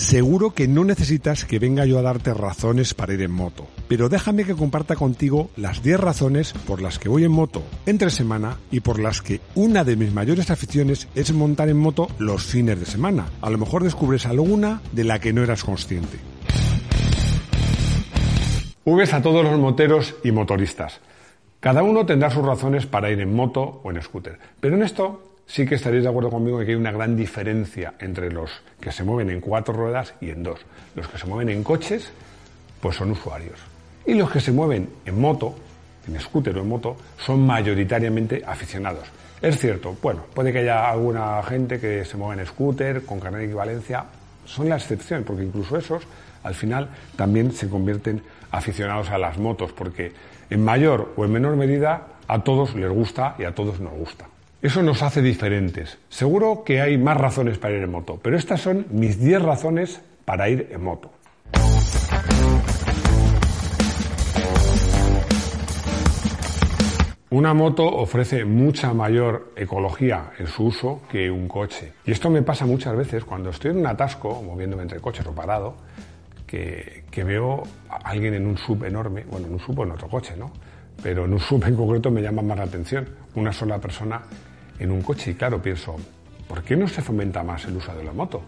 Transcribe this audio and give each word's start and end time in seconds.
Seguro 0.00 0.54
que 0.54 0.66
no 0.66 0.82
necesitas 0.82 1.44
que 1.44 1.58
venga 1.58 1.84
yo 1.84 1.98
a 1.98 2.02
darte 2.02 2.32
razones 2.32 2.94
para 2.94 3.12
ir 3.12 3.20
en 3.20 3.30
moto, 3.30 3.66
pero 3.86 4.08
déjame 4.08 4.44
que 4.44 4.54
comparta 4.54 4.96
contigo 4.96 5.50
las 5.58 5.82
10 5.82 6.00
razones 6.00 6.54
por 6.66 6.80
las 6.80 6.98
que 6.98 7.10
voy 7.10 7.24
en 7.24 7.32
moto 7.32 7.62
entre 7.84 8.08
semana 8.08 8.56
y 8.70 8.80
por 8.80 8.98
las 8.98 9.20
que 9.20 9.42
una 9.54 9.84
de 9.84 9.96
mis 9.96 10.14
mayores 10.14 10.50
aficiones 10.50 11.06
es 11.14 11.34
montar 11.34 11.68
en 11.68 11.76
moto 11.76 12.08
los 12.18 12.46
fines 12.46 12.80
de 12.80 12.86
semana. 12.86 13.26
A 13.42 13.50
lo 13.50 13.58
mejor 13.58 13.84
descubres 13.84 14.24
alguna 14.24 14.80
de 14.92 15.04
la 15.04 15.18
que 15.18 15.34
no 15.34 15.42
eras 15.42 15.64
consciente. 15.64 16.16
Ubes 18.84 19.12
a 19.12 19.20
todos 19.20 19.44
los 19.44 19.60
moteros 19.60 20.14
y 20.24 20.32
motoristas. 20.32 20.98
Cada 21.60 21.82
uno 21.82 22.06
tendrá 22.06 22.30
sus 22.30 22.44
razones 22.44 22.86
para 22.86 23.10
ir 23.10 23.20
en 23.20 23.36
moto 23.36 23.82
o 23.84 23.90
en 23.90 24.00
scooter, 24.00 24.38
pero 24.60 24.76
en 24.76 24.82
esto 24.82 25.29
sí 25.50 25.66
que 25.66 25.74
estaréis 25.74 26.04
de 26.04 26.08
acuerdo 26.08 26.30
conmigo 26.30 26.60
que 26.60 26.70
hay 26.70 26.74
una 26.76 26.92
gran 26.92 27.16
diferencia 27.16 27.94
entre 27.98 28.30
los 28.30 28.50
que 28.80 28.92
se 28.92 29.02
mueven 29.02 29.30
en 29.30 29.40
cuatro 29.40 29.74
ruedas 29.74 30.14
y 30.20 30.30
en 30.30 30.44
dos. 30.44 30.60
Los 30.94 31.08
que 31.08 31.18
se 31.18 31.26
mueven 31.26 31.48
en 31.48 31.64
coches, 31.64 32.12
pues 32.80 32.96
son 32.96 33.10
usuarios. 33.10 33.58
Y 34.06 34.14
los 34.14 34.30
que 34.30 34.40
se 34.40 34.52
mueven 34.52 34.88
en 35.04 35.20
moto, 35.20 35.56
en 36.06 36.20
scooter 36.20 36.56
o 36.56 36.60
en 36.60 36.68
moto, 36.68 36.96
son 37.18 37.44
mayoritariamente 37.44 38.44
aficionados. 38.46 39.08
Es 39.42 39.58
cierto, 39.58 39.96
bueno, 40.00 40.24
puede 40.32 40.52
que 40.52 40.60
haya 40.60 40.88
alguna 40.88 41.42
gente 41.42 41.80
que 41.80 42.04
se 42.04 42.16
mueva 42.16 42.40
en 42.40 42.46
scooter, 42.46 43.04
con 43.04 43.18
carnet 43.18 43.40
de 43.40 43.46
equivalencia, 43.46 44.04
son 44.44 44.68
la 44.68 44.76
excepción, 44.76 45.24
porque 45.24 45.42
incluso 45.42 45.76
esos, 45.76 46.04
al 46.44 46.54
final, 46.54 46.90
también 47.16 47.50
se 47.50 47.68
convierten 47.68 48.22
aficionados 48.52 49.10
a 49.10 49.18
las 49.18 49.36
motos, 49.36 49.72
porque 49.72 50.12
en 50.48 50.64
mayor 50.64 51.12
o 51.16 51.24
en 51.24 51.32
menor 51.32 51.56
medida 51.56 52.06
a 52.28 52.44
todos 52.44 52.76
les 52.76 52.90
gusta 52.90 53.34
y 53.36 53.44
a 53.44 53.54
todos 53.54 53.80
nos 53.80 53.92
gusta. 53.92 54.26
Eso 54.62 54.82
nos 54.82 55.02
hace 55.02 55.22
diferentes. 55.22 55.96
Seguro 56.10 56.64
que 56.64 56.82
hay 56.82 56.98
más 56.98 57.16
razones 57.16 57.56
para 57.56 57.74
ir 57.74 57.82
en 57.82 57.90
moto, 57.90 58.20
pero 58.22 58.36
estas 58.36 58.60
son 58.60 58.84
mis 58.90 59.18
10 59.18 59.40
razones 59.40 60.02
para 60.26 60.50
ir 60.50 60.68
en 60.70 60.84
moto. 60.84 61.10
Una 67.30 67.54
moto 67.54 67.86
ofrece 67.86 68.44
mucha 68.44 68.92
mayor 68.92 69.54
ecología 69.56 70.32
en 70.38 70.46
su 70.46 70.64
uso 70.64 71.00
que 71.10 71.30
un 71.30 71.48
coche. 71.48 71.94
Y 72.04 72.10
esto 72.10 72.28
me 72.28 72.42
pasa 72.42 72.66
muchas 72.66 72.94
veces 72.94 73.24
cuando 73.24 73.48
estoy 73.48 73.70
en 73.70 73.78
un 73.78 73.86
atasco, 73.86 74.42
moviéndome 74.42 74.82
entre 74.82 75.00
coches 75.00 75.26
o 75.26 75.34
parado, 75.34 75.76
que, 76.46 77.04
veo 77.24 77.62
a 77.88 77.96
alguien 78.10 78.34
en 78.34 78.46
un 78.46 78.58
sub 78.58 78.84
enorme, 78.84 79.24
bueno, 79.30 79.46
en 79.46 79.54
un 79.54 79.60
sub 79.60 79.78
o 79.78 79.84
en 79.84 79.92
otro 79.92 80.08
coche, 80.08 80.34
¿no? 80.36 80.52
Pero 81.02 81.24
en 81.24 81.32
un 81.32 81.40
sub 81.40 81.64
en 81.64 81.76
concreto 81.76 82.10
me 82.10 82.20
llama 82.20 82.42
más 82.42 82.58
la 82.58 82.64
atención. 82.64 83.08
Una 83.36 83.52
sola 83.52 83.78
persona 83.78 84.20
en 84.80 84.90
un 84.90 85.02
coche 85.02 85.30
y 85.30 85.34
claro, 85.34 85.62
pienso, 85.62 85.94
¿por 86.48 86.62
qué 86.62 86.76
no 86.76 86.88
se 86.88 87.02
fomenta 87.02 87.42
más 87.44 87.64
el 87.66 87.76
uso 87.76 87.94
de 87.94 88.02
la 88.02 88.12
moto? 88.12 88.42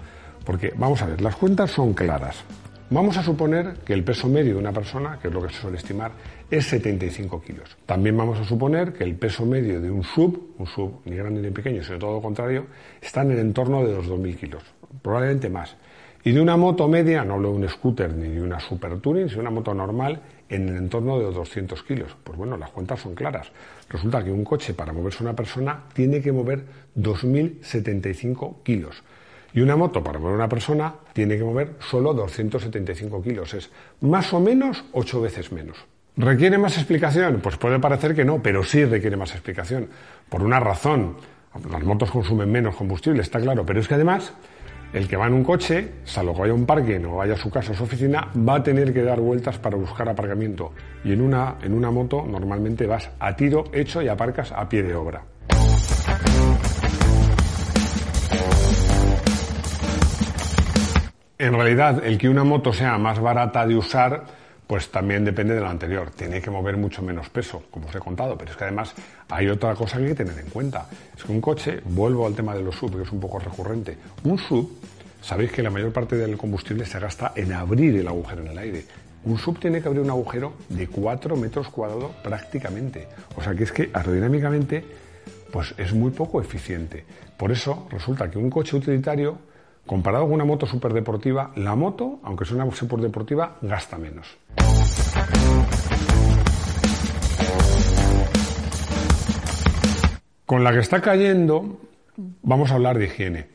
Porque, 0.44 0.72
vamos 0.76 1.00
a 1.02 1.06
ver, 1.06 1.20
las 1.20 1.36
cuentas 1.36 1.70
son 1.70 1.94
claras. 1.94 2.42
Vamos 2.90 3.16
a 3.16 3.22
suponer 3.22 3.76
que 3.86 3.94
el 3.94 4.04
peso 4.04 4.28
medio 4.28 4.54
de 4.54 4.58
una 4.58 4.72
persona, 4.72 5.18
que 5.20 5.28
es 5.28 5.34
lo 5.34 5.40
que 5.40 5.48
se 5.48 5.60
suele 5.60 5.78
estimar, 5.78 6.12
es 6.50 6.66
75 6.66 7.40
kilos. 7.40 7.76
También 7.86 8.16
vamos 8.16 8.38
a 8.38 8.44
suponer 8.44 8.92
que 8.92 9.04
el 9.04 9.14
peso 9.14 9.46
medio 9.46 9.80
de 9.80 9.90
un 9.90 10.02
sub, 10.02 10.56
un 10.58 10.66
sub 10.66 11.00
ni 11.06 11.16
grande 11.16 11.40
ni 11.40 11.50
pequeño, 11.50 11.82
sino 11.82 11.98
todo 11.98 12.12
lo 12.12 12.20
contrario, 12.20 12.66
está 13.00 13.22
en 13.22 13.30
el 13.30 13.38
entorno 13.38 13.82
de 13.82 13.94
los 13.94 14.06
2.000 14.06 14.36
kilos, 14.36 14.62
probablemente 15.00 15.48
más. 15.48 15.74
Y 16.24 16.32
de 16.32 16.40
una 16.40 16.56
moto 16.56 16.86
media, 16.86 17.24
no 17.24 17.34
hablo 17.34 17.52
de 17.52 17.56
un 17.56 17.68
scooter 17.68 18.12
ni 18.14 18.28
de 18.28 18.42
una 18.42 18.60
super 18.60 19.00
touring, 19.00 19.28
sino 19.28 19.40
una 19.40 19.50
moto 19.50 19.72
normal 19.72 20.20
en 20.52 20.68
el 20.68 20.76
entorno 20.76 21.18
de 21.18 21.24
200 21.32 21.82
kilos. 21.82 22.14
Pues 22.22 22.36
bueno, 22.36 22.56
las 22.56 22.70
cuentas 22.70 23.00
son 23.00 23.14
claras. 23.14 23.50
Resulta 23.88 24.22
que 24.22 24.30
un 24.30 24.44
coche 24.44 24.74
para 24.74 24.92
moverse 24.92 25.22
una 25.22 25.34
persona 25.34 25.84
tiene 25.94 26.20
que 26.20 26.30
mover 26.30 26.64
2.075 26.96 28.62
kilos. 28.62 29.02
Y 29.54 29.60
una 29.60 29.76
moto 29.76 30.04
para 30.04 30.18
mover 30.18 30.34
una 30.34 30.48
persona 30.48 30.94
tiene 31.12 31.36
que 31.36 31.44
mover 31.44 31.76
solo 31.90 32.14
275 32.14 33.22
kilos. 33.22 33.54
Es 33.54 33.70
más 34.02 34.32
o 34.32 34.40
menos 34.40 34.84
8 34.92 35.20
veces 35.22 35.52
menos. 35.52 35.78
¿Requiere 36.16 36.58
más 36.58 36.76
explicación? 36.76 37.40
Pues 37.42 37.56
puede 37.56 37.78
parecer 37.78 38.14
que 38.14 38.24
no, 38.24 38.42
pero 38.42 38.62
sí 38.62 38.84
requiere 38.84 39.16
más 39.16 39.32
explicación. 39.32 39.88
Por 40.28 40.42
una 40.42 40.60
razón. 40.60 41.16
Las 41.70 41.82
motos 41.82 42.10
consumen 42.10 42.50
menos 42.50 42.76
combustible, 42.76 43.20
está 43.20 43.38
claro, 43.38 43.66
pero 43.66 43.78
es 43.78 43.86
que 43.86 43.92
además 43.92 44.32
el 44.92 45.08
que 45.08 45.16
va 45.16 45.26
en 45.26 45.34
un 45.34 45.44
coche, 45.44 45.94
salvo 46.04 46.34
que 46.34 46.40
vaya 46.42 46.52
a 46.52 46.56
un 46.56 46.66
parque, 46.66 46.98
no 46.98 47.16
vaya 47.16 47.34
a 47.34 47.36
su 47.36 47.50
casa 47.50 47.72
o 47.72 47.74
su 47.74 47.84
oficina, 47.84 48.28
va 48.36 48.56
a 48.56 48.62
tener 48.62 48.92
que 48.92 49.02
dar 49.02 49.20
vueltas 49.20 49.58
para 49.58 49.76
buscar 49.76 50.08
aparcamiento. 50.08 50.72
Y 51.04 51.12
en 51.12 51.22
una, 51.22 51.56
en 51.62 51.72
una 51.72 51.90
moto 51.90 52.24
normalmente 52.28 52.86
vas 52.86 53.10
a 53.18 53.34
tiro 53.34 53.64
hecho 53.72 54.02
y 54.02 54.08
aparcas 54.08 54.52
a 54.52 54.68
pie 54.68 54.82
de 54.82 54.94
obra. 54.94 55.22
En 61.38 61.54
realidad, 61.54 62.04
el 62.04 62.18
que 62.18 62.28
una 62.28 62.44
moto 62.44 62.72
sea 62.72 62.98
más 62.98 63.18
barata 63.18 63.66
de 63.66 63.74
usar 63.74 64.41
pues 64.72 64.88
también 64.88 65.22
depende 65.22 65.52
de 65.54 65.60
lo 65.60 65.68
anterior. 65.68 66.08
Tiene 66.16 66.40
que 66.40 66.50
mover 66.50 66.78
mucho 66.78 67.02
menos 67.02 67.28
peso, 67.28 67.64
como 67.70 67.88
os 67.88 67.94
he 67.94 67.98
contado, 67.98 68.38
pero 68.38 68.52
es 68.52 68.56
que 68.56 68.64
además 68.64 68.94
hay 69.28 69.48
otra 69.48 69.74
cosa 69.74 69.98
que 69.98 70.04
hay 70.04 70.08
que 70.12 70.24
tener 70.24 70.38
en 70.38 70.48
cuenta. 70.48 70.88
Es 71.14 71.24
que 71.24 71.30
un 71.30 71.42
coche, 71.42 71.82
vuelvo 71.84 72.26
al 72.26 72.34
tema 72.34 72.54
de 72.54 72.62
los 72.62 72.76
sub, 72.76 72.96
que 72.96 73.02
es 73.02 73.12
un 73.12 73.20
poco 73.20 73.38
recurrente, 73.38 73.98
un 74.24 74.38
sub, 74.38 74.70
sabéis 75.20 75.52
que 75.52 75.62
la 75.62 75.68
mayor 75.68 75.92
parte 75.92 76.16
del 76.16 76.38
combustible 76.38 76.86
se 76.86 76.98
gasta 76.98 77.34
en 77.36 77.52
abrir 77.52 77.96
el 77.96 78.08
agujero 78.08 78.40
en 78.40 78.48
el 78.48 78.56
aire. 78.56 78.86
Un 79.26 79.36
sub 79.36 79.60
tiene 79.60 79.82
que 79.82 79.88
abrir 79.88 80.00
un 80.00 80.08
agujero 80.08 80.54
de 80.70 80.86
4 80.86 81.36
metros 81.36 81.68
cuadrados 81.68 82.12
prácticamente. 82.24 83.08
O 83.36 83.42
sea 83.42 83.54
que 83.54 83.64
es 83.64 83.72
que 83.72 83.90
aerodinámicamente 83.92 84.86
pues 85.52 85.74
es 85.76 85.92
muy 85.92 86.12
poco 86.12 86.40
eficiente. 86.40 87.04
Por 87.36 87.52
eso 87.52 87.86
resulta 87.90 88.30
que 88.30 88.38
un 88.38 88.48
coche 88.48 88.74
utilitario 88.74 89.36
Comparado 89.86 90.24
con 90.24 90.34
una 90.34 90.44
moto 90.44 90.64
superdeportiva, 90.64 91.50
la 91.56 91.74
moto, 91.74 92.20
aunque 92.22 92.44
sea 92.44 92.56
una 92.56 92.70
superdeportiva, 92.70 93.56
gasta 93.62 93.98
menos. 93.98 94.38
Con 100.46 100.62
la 100.62 100.72
que 100.72 100.78
está 100.78 101.00
cayendo, 101.00 101.80
vamos 102.42 102.70
a 102.70 102.74
hablar 102.74 102.98
de 102.98 103.06
higiene. 103.06 103.46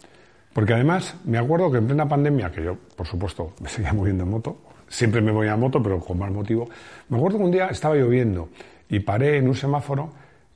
Porque 0.53 0.73
además, 0.73 1.15
me 1.23 1.37
acuerdo 1.37 1.71
que 1.71 1.77
en 1.77 1.87
plena 1.87 2.09
pandemia, 2.09 2.51
que 2.51 2.63
yo, 2.63 2.75
por 2.95 3.07
supuesto, 3.07 3.53
me 3.61 3.69
seguía 3.69 3.93
moviendo 3.93 4.23
en 4.23 4.31
moto, 4.31 4.57
siempre 4.87 5.21
me 5.21 5.31
voy 5.31 5.47
a 5.47 5.55
moto, 5.55 5.81
pero 5.81 5.99
con 5.99 6.17
más 6.17 6.31
motivo, 6.31 6.67
me 7.07 7.17
acuerdo 7.17 7.37
que 7.37 7.43
un 7.45 7.51
día 7.51 7.67
estaba 7.67 7.95
lloviendo 7.95 8.49
y 8.89 8.99
paré 8.99 9.37
en 9.37 9.47
un 9.47 9.55
semáforo 9.55 10.11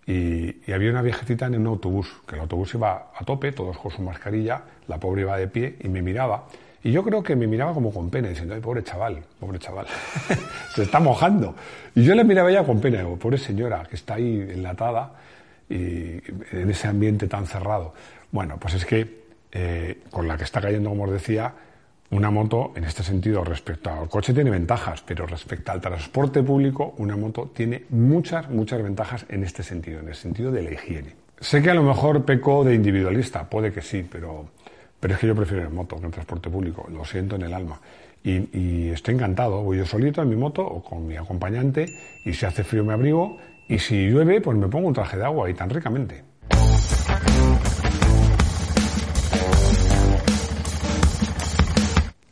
y, 0.06 0.72
había 0.72 0.92
una 0.92 1.02
viejecita 1.02 1.46
en 1.46 1.56
un 1.56 1.68
autobús, 1.68 2.08
que 2.28 2.36
el 2.36 2.42
autobús 2.42 2.74
iba 2.74 3.12
a 3.16 3.24
tope, 3.26 3.52
todos 3.52 3.78
con 3.78 3.92
su 3.92 4.02
mascarilla, 4.02 4.62
la 4.88 5.00
pobre 5.00 5.22
iba 5.22 5.38
de 5.38 5.48
pie 5.48 5.76
y 5.82 5.90
me 5.90 6.02
miraba. 6.02 6.46
Y 6.84 6.92
yo 6.92 7.04
creo 7.04 7.22
que 7.22 7.36
me 7.36 7.46
miraba 7.46 7.74
como 7.74 7.94
con 7.94 8.10
pena, 8.10 8.30
diciendo, 8.30 8.60
pobre 8.60 8.84
chaval, 8.84 9.24
pobre 9.40 9.60
chaval, 9.60 9.86
se 10.76 10.84
está 10.84 11.00
mojando. 11.00 11.56
Y 11.94 12.04
yo 12.04 12.16
le 12.16 12.24
miraba 12.24 12.52
ya 12.52 12.64
con 12.64 12.82
pena, 12.82 13.00
digo, 13.00 13.18
pobre 13.18 13.38
señora, 13.38 13.84
que 13.84 13.96
está 13.96 14.16
ahí 14.16 14.48
enlatada 14.50 15.14
y 15.70 16.20
en 16.52 16.70
ese 16.70 16.88
ambiente 16.88 17.28
tan 17.28 17.46
cerrado. 17.46 17.94
Bueno, 18.32 18.58
pues 18.60 18.74
es 18.74 18.86
que 18.86 19.22
eh, 19.52 20.02
con 20.10 20.28
la 20.28 20.38
que 20.38 20.44
está 20.44 20.62
cayendo, 20.62 20.90
como 20.90 21.04
os 21.04 21.12
decía, 21.12 21.54
una 22.12 22.30
moto, 22.30 22.74
en 22.76 22.84
este 22.84 23.04
sentido, 23.04 23.44
respecto 23.44 23.90
al 23.90 24.10
coche 24.10 24.34
tiene 24.34 24.52
ventajas, 24.52 25.02
pero 25.02 25.26
respecto 25.26 25.72
al 25.72 25.80
transporte 25.80 26.44
público, 26.44 26.94
una 26.98 27.16
moto 27.16 27.52
tiene 27.56 27.86
muchas, 27.90 28.50
muchas 28.50 28.84
ventajas 28.84 29.26
en 29.30 29.44
este 29.44 29.64
sentido, 29.64 30.02
en 30.02 30.10
el 30.10 30.16
sentido 30.16 30.52
de 30.52 30.62
la 30.62 30.74
higiene. 30.74 31.16
Sé 31.40 31.62
que 31.62 31.72
a 31.72 31.74
lo 31.74 31.84
mejor 31.84 32.26
peco 32.26 32.66
de 32.66 32.76
individualista, 32.76 33.50
puede 33.50 33.72
que 33.72 33.82
sí, 33.82 34.06
pero, 34.10 34.46
pero 35.00 35.14
es 35.14 35.20
que 35.22 35.28
yo 35.28 35.36
prefiero 35.36 35.64
en 35.64 35.74
moto 35.74 36.00
que 36.00 36.06
en 36.06 36.12
transporte 36.12 36.50
público, 36.50 36.86
lo 36.92 37.06
siento 37.06 37.38
en 37.38 37.44
el 37.44 37.54
alma. 37.54 37.80
Y, 38.24 38.58
y 38.58 38.90
estoy 38.90 39.16
encantado, 39.16 39.64
voy 39.64 39.78
yo 39.78 39.86
solito 39.86 40.22
en 40.22 40.30
mi 40.30 40.36
moto 40.36 40.64
o 40.64 40.84
con 40.84 41.08
mi 41.08 41.16
acompañante, 41.16 41.86
y 42.26 42.34
si 42.34 42.46
hace 42.46 42.66
frío 42.66 42.84
me 42.84 42.94
abrigo, 42.94 43.38
y 43.70 43.80
si 43.80 44.10
llueve, 44.10 44.42
pues 44.42 44.58
me 44.58 44.68
pongo 44.68 44.90
un 44.90 44.94
traje 44.94 45.18
de 45.18 45.24
agua 45.24 45.50
y 45.50 45.54
tan 45.54 45.70
ricamente. 45.70 46.31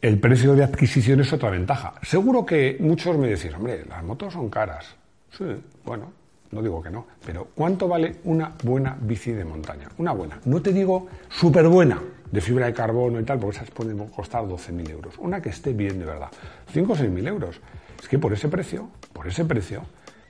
El 0.01 0.17
precio 0.17 0.55
de 0.55 0.63
adquisición 0.63 1.19
es 1.19 1.33
otra 1.33 1.49
ventaja. 1.49 1.93
Seguro 2.03 2.45
que 2.45 2.77
muchos 2.79 3.17
me 3.17 3.27
decís, 3.27 3.53
hombre, 3.53 3.83
las 3.85 4.01
motos 4.01 4.31
son 4.31 4.49
caras. 4.49 4.95
Sí, 5.37 5.43
bueno, 5.83 6.13
no 6.51 6.61
digo 6.61 6.81
que 6.81 6.89
no, 6.89 7.05
pero 7.25 7.49
¿cuánto 7.53 7.85
vale 7.85 8.15
una 8.23 8.53
buena 8.63 8.97
bici 8.97 9.33
de 9.33 9.43
montaña? 9.43 9.89
Una 9.97 10.13
buena. 10.13 10.39
No 10.45 10.61
te 10.61 10.71
digo 10.71 11.09
súper 11.27 11.67
buena, 11.67 12.01
de 12.31 12.39
fibra 12.39 12.67
de 12.67 12.73
carbono 12.73 13.19
y 13.19 13.25
tal, 13.25 13.39
porque 13.39 13.57
esas 13.57 13.71
pueden 13.71 13.97
costar 14.07 14.45
12.000 14.45 14.89
euros. 14.89 15.15
Una 15.17 15.41
que 15.41 15.49
esté 15.49 15.73
bien 15.73 15.99
de 15.99 16.05
verdad, 16.05 16.29
5 16.71 16.93
o 16.93 16.95
6.000 16.95 17.27
euros. 17.27 17.59
Es 18.01 18.07
que 18.07 18.17
por 18.17 18.31
ese 18.31 18.47
precio, 18.47 18.87
por 19.11 19.27
ese 19.27 19.43
precio, 19.43 19.83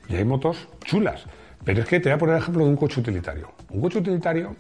ya 0.08 0.18
hay 0.18 0.26
motos 0.26 0.68
chulas. 0.84 1.26
Pero 1.64 1.84
es 1.84 1.88
que 1.88 2.00
te 2.00 2.10
voy 2.10 2.16
a 2.16 2.18
poner 2.18 2.36
el 2.38 2.42
ejemplo 2.42 2.64
de 2.64 2.72
un 2.72 2.76
coche 2.76 3.02
utilitario. 3.02 3.52
Un 3.70 3.82
coche 3.82 4.00
utilitario, 4.00 4.56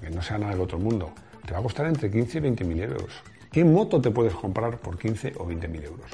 que 0.00 0.08
no 0.08 0.22
sea 0.22 0.38
nada 0.38 0.52
del 0.52 0.62
otro 0.62 0.78
mundo, 0.78 1.12
te 1.44 1.52
va 1.52 1.58
a 1.58 1.62
costar 1.62 1.84
entre 1.84 2.10
15 2.10 2.38
y 2.38 2.40
20.000 2.40 2.82
euros. 2.84 3.22
¿Qué 3.56 3.64
moto 3.64 4.02
te 4.02 4.10
puedes 4.10 4.34
comprar 4.34 4.76
por 4.76 4.98
15 4.98 5.32
o 5.38 5.46
20.000 5.46 5.84
euros? 5.84 6.10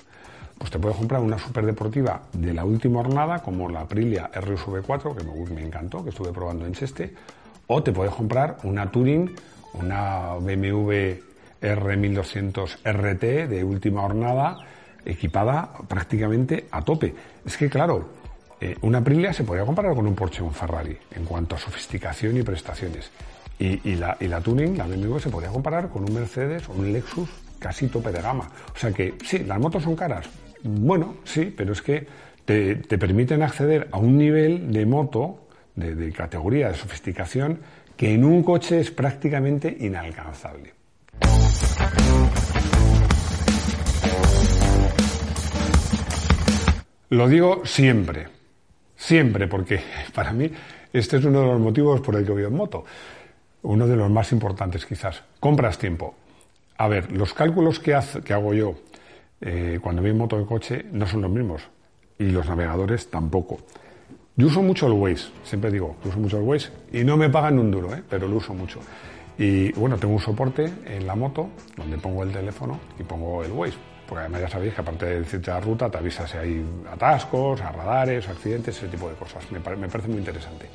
Pues 0.56 0.70
te 0.70 0.78
puedes 0.78 0.96
comprar 0.96 1.20
una 1.20 1.36
superdeportiva 1.40 2.22
de 2.32 2.54
la 2.54 2.64
última 2.64 3.00
hornada, 3.00 3.42
como 3.42 3.68
la 3.68 3.80
Aprilia 3.80 4.30
RSV4, 4.32 5.16
que 5.16 5.24
me, 5.24 5.50
me 5.50 5.66
encantó, 5.66 6.04
que 6.04 6.10
estuve 6.10 6.30
probando 6.30 6.66
en 6.66 6.72
Cheste, 6.72 7.12
o 7.66 7.82
te 7.82 7.90
puedes 7.90 8.14
comprar 8.14 8.58
una 8.62 8.88
Touring, 8.88 9.34
una 9.72 10.34
BMW 10.34 11.18
R1200 11.60 12.76
RT 12.84 13.48
de 13.48 13.64
última 13.64 14.04
hornada, 14.04 14.58
equipada 15.04 15.72
prácticamente 15.88 16.68
a 16.70 16.82
tope. 16.82 17.12
Es 17.44 17.56
que, 17.56 17.68
claro, 17.68 18.08
eh, 18.60 18.76
una 18.82 18.98
Aprilia 18.98 19.32
se 19.32 19.42
podría 19.42 19.66
comparar 19.66 19.96
con 19.96 20.06
un 20.06 20.14
Porsche 20.14 20.42
o 20.42 20.44
un 20.44 20.54
Ferrari 20.54 20.96
en 21.16 21.24
cuanto 21.24 21.56
a 21.56 21.58
sofisticación 21.58 22.36
y 22.36 22.44
prestaciones. 22.44 23.10
Y, 23.62 23.94
la, 23.94 24.16
y 24.18 24.26
la 24.26 24.40
Touring, 24.40 24.76
la 24.76 24.88
BMW, 24.88 25.18
se 25.20 25.30
podría 25.30 25.50
comparar 25.50 25.88
con 25.88 26.02
un 26.02 26.12
Mercedes 26.12 26.68
o 26.68 26.72
un 26.72 26.92
Lexus 26.92 27.28
casi 27.60 27.86
tope 27.86 28.10
de 28.10 28.20
gama. 28.20 28.50
O 28.74 28.76
sea 28.76 28.90
que, 28.90 29.14
sí, 29.24 29.38
las 29.44 29.60
motos 29.60 29.84
son 29.84 29.94
caras. 29.94 30.28
Bueno, 30.64 31.18
sí, 31.22 31.54
pero 31.56 31.72
es 31.72 31.80
que 31.80 32.04
te, 32.44 32.74
permiten 32.98 33.40
acceder 33.40 33.86
a 33.92 33.98
un 33.98 34.18
nivel 34.18 34.72
de 34.72 34.84
moto, 34.84 35.46
de, 35.76 35.94
de 35.94 36.10
categoría, 36.10 36.70
de 36.70 36.74
sofisticación, 36.74 37.60
que 37.96 38.12
en 38.12 38.24
un 38.24 38.42
coche 38.42 38.80
es 38.80 38.90
prácticamente 38.90 39.76
inalcanzable. 39.78 40.74
Lo 47.10 47.28
digo 47.28 47.64
siempre, 47.64 48.26
siempre, 48.96 49.46
porque 49.46 49.80
para 50.12 50.32
mí 50.32 50.50
este 50.92 51.18
es 51.18 51.24
uno 51.24 51.42
de 51.42 51.46
los 51.46 51.60
motivos 51.60 52.00
por 52.00 52.16
el 52.16 52.26
que 52.26 52.32
voy 52.32 52.42
en 52.42 52.56
moto 52.56 52.84
uno 53.62 53.86
de 53.86 53.96
los 53.96 54.10
más 54.10 54.32
importantes 54.32 54.86
quizás. 54.86 55.22
Compras 55.40 55.78
tiempo. 55.78 56.14
A 56.78 56.88
ver, 56.88 57.12
los 57.12 57.32
cálculos 57.34 57.78
que, 57.78 57.94
hago 57.94 58.54
yo 58.54 58.74
eh, 59.40 59.78
cuando 59.82 60.02
voy 60.02 60.10
en 60.10 60.18
moto 60.18 60.38
de 60.38 60.46
coche 60.46 60.84
no 60.92 61.06
son 61.06 61.22
los 61.22 61.30
mismos 61.30 61.62
y 62.18 62.24
los 62.24 62.46
navegadores 62.46 63.10
tampoco. 63.10 63.58
Yo 64.36 64.46
uso 64.46 64.62
mucho 64.62 64.86
el 64.86 64.94
Waze, 64.94 65.28
siempre 65.44 65.70
digo, 65.70 65.96
uso 66.04 66.18
mucho 66.18 66.38
el 66.38 66.44
Waze 66.44 66.70
y 66.92 67.04
no 67.04 67.16
me 67.16 67.28
pagan 67.28 67.58
un 67.58 67.70
duro, 67.70 67.94
¿eh? 67.94 68.02
pero 68.08 68.26
lo 68.26 68.36
uso 68.36 68.54
mucho. 68.54 68.80
Y 69.38 69.72
bueno, 69.72 69.98
tengo 69.98 70.14
un 70.14 70.20
soporte 70.20 70.70
en 70.86 71.06
la 71.06 71.14
moto 71.14 71.50
donde 71.76 71.98
pongo 71.98 72.22
el 72.22 72.32
teléfono 72.32 72.78
y 72.98 73.02
pongo 73.02 73.44
el 73.44 73.52
Waze. 73.52 73.76
Porque 74.06 74.20
además 74.20 74.42
ya 74.42 74.48
sabéis 74.48 74.74
que 74.74 74.80
aparte 74.80 75.06
de 75.06 75.20
decirte 75.20 75.50
la 75.50 75.60
ruta, 75.60 75.90
te 75.90 75.98
avisa 75.98 76.26
si 76.26 76.36
hay 76.36 76.64
atascos, 76.90 77.60
a 77.60 77.72
radares, 77.72 78.28
accidentes, 78.28 78.76
ese 78.76 78.88
tipo 78.88 79.08
de 79.08 79.14
cosas. 79.14 79.50
Me, 79.50 79.58
me 79.58 79.88
parece 79.88 80.08
muy 80.08 80.18
interesante. 80.18 80.68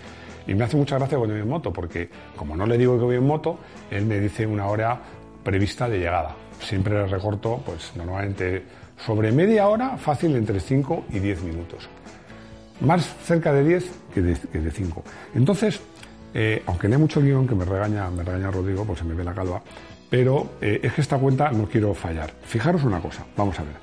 Y 0.47 0.55
me 0.55 0.63
hace 0.63 0.77
mucha 0.77 0.97
gracia 0.97 1.17
cuando 1.17 1.35
voy 1.35 1.43
en 1.43 1.49
moto, 1.49 1.73
porque 1.73 2.09
como 2.35 2.55
no 2.55 2.65
le 2.65 2.77
digo 2.77 2.97
que 2.97 3.03
voy 3.03 3.15
en 3.17 3.27
moto, 3.27 3.59
él 3.91 4.05
me 4.05 4.19
dice 4.19 4.45
una 4.47 4.67
hora 4.67 4.99
prevista 5.43 5.89
de 5.89 5.99
llegada. 5.99 6.35
Siempre 6.59 6.93
le 6.93 7.05
recorto, 7.07 7.61
pues 7.65 7.91
normalmente 7.95 8.63
sobre 9.05 9.31
media 9.31 9.67
hora, 9.67 9.97
fácil 9.97 10.35
entre 10.35 10.59
5 10.59 11.05
y 11.11 11.19
10 11.19 11.43
minutos. 11.43 11.87
Más 12.81 13.03
cerca 13.23 13.51
de 13.53 13.63
10 13.63 13.91
que 14.13 14.21
de 14.21 14.71
5. 14.71 15.03
Entonces, 15.35 15.79
eh, 16.33 16.63
aunque 16.65 16.87
lee 16.87 16.97
mucho 16.97 17.21
guion, 17.21 17.47
que 17.47 17.55
me 17.55 17.65
regaña, 17.65 18.09
me 18.09 18.23
regaña 18.23 18.51
Rodrigo, 18.51 18.85
pues 18.85 18.99
se 18.99 19.05
me 19.05 19.13
ve 19.13 19.23
la 19.23 19.33
calva, 19.33 19.61
pero 20.09 20.51
eh, 20.61 20.79
es 20.83 20.93
que 20.93 21.01
esta 21.01 21.17
cuenta 21.17 21.51
no 21.51 21.65
quiero 21.65 21.93
fallar. 21.93 22.31
Fijaros 22.43 22.83
una 22.83 22.99
cosa, 22.99 23.25
vamos 23.35 23.59
a 23.59 23.63
ver. 23.63 23.73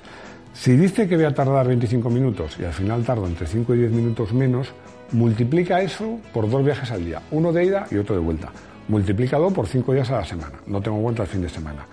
Si 0.53 0.75
dice 0.75 1.07
que 1.07 1.15
voy 1.15 1.25
a 1.25 1.33
tardar 1.33 1.67
25 1.67 2.09
minutos 2.09 2.57
y 2.59 2.63
al 2.63 2.73
final 2.73 3.03
tardo 3.03 3.27
entre 3.27 3.45
5 3.45 3.75
y 3.75 3.79
10 3.79 3.91
minutos 3.91 4.33
menos, 4.33 4.73
multiplica 5.11 5.81
eso 5.81 6.19
por 6.33 6.49
dos 6.49 6.63
viajes 6.63 6.91
al 6.91 7.05
día, 7.05 7.21
uno 7.31 7.51
de 7.51 7.65
ida 7.65 7.87
y 7.91 7.97
otro 7.97 8.15
de 8.15 8.21
vuelta. 8.21 8.51
Multiplícalo 8.87 9.51
por 9.51 9.67
cinco 9.67 9.93
días 9.93 10.09
a 10.11 10.17
la 10.17 10.25
semana, 10.25 10.59
no 10.67 10.81
tengo 10.81 11.01
cuenta 11.01 11.23
el 11.23 11.29
fin 11.29 11.41
de 11.41 11.49
semana. 11.49 11.85